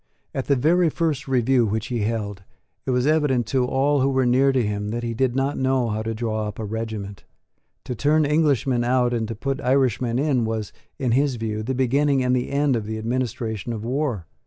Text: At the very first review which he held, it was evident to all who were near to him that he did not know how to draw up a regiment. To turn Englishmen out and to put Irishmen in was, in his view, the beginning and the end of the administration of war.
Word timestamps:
At 0.33 0.45
the 0.47 0.55
very 0.55 0.89
first 0.89 1.27
review 1.27 1.67
which 1.67 1.89
he 1.89 1.99
held, 1.99 2.41
it 2.87 2.89
was 2.89 3.05
evident 3.05 3.45
to 3.49 3.65
all 3.65 4.01
who 4.01 4.09
were 4.09 4.25
near 4.25 4.51
to 4.51 4.65
him 4.65 4.87
that 4.89 5.03
he 5.03 5.13
did 5.13 5.35
not 5.35 5.59
know 5.59 5.89
how 5.89 6.01
to 6.01 6.15
draw 6.15 6.47
up 6.47 6.57
a 6.57 6.65
regiment. 6.65 7.23
To 7.83 7.93
turn 7.93 8.25
Englishmen 8.25 8.83
out 8.83 9.13
and 9.13 9.27
to 9.27 9.35
put 9.35 9.61
Irishmen 9.61 10.17
in 10.17 10.43
was, 10.43 10.73
in 10.97 11.11
his 11.11 11.35
view, 11.35 11.61
the 11.61 11.75
beginning 11.75 12.23
and 12.23 12.35
the 12.35 12.49
end 12.49 12.75
of 12.75 12.87
the 12.87 12.97
administration 12.97 13.73
of 13.73 13.83
war. 13.85 14.25